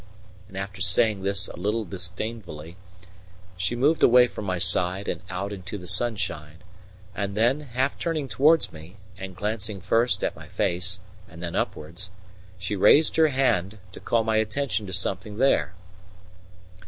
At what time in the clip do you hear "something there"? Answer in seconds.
14.93-15.75